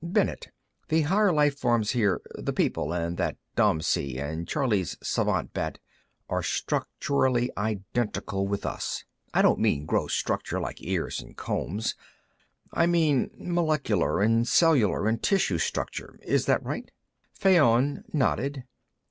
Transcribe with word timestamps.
Bennet, 0.03 0.49
the 0.87 1.01
higher 1.01 1.31
life 1.31 1.59
forms 1.59 1.91
here 1.91 2.21
the 2.33 2.51
people, 2.51 2.91
and 2.91 3.17
that 3.17 3.37
domsee, 3.55 4.17
and 4.17 4.47
Charley's 4.47 4.97
svant 5.03 5.53
bat 5.53 5.77
are 6.27 6.41
structurally 6.41 7.51
identical 7.55 8.47
with 8.47 8.65
us. 8.65 9.03
I 9.31 9.43
don't 9.43 9.59
mean 9.59 9.85
gross 9.85 10.15
structure, 10.15 10.59
like 10.59 10.81
ears 10.81 11.21
and 11.21 11.37
combs. 11.37 11.93
I 12.73 12.87
mean 12.87 13.29
molecular 13.37 14.21
and 14.23 14.47
cellular 14.47 15.07
and 15.07 15.21
tissue 15.21 15.59
structure. 15.59 16.17
Is 16.23 16.47
that 16.47 16.63
right?" 16.63 16.89
Fayon 17.31 18.03
nodded. 18.11 18.63